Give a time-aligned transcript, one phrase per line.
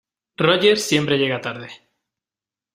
[0.35, 1.67] Roger siempre llega tarde.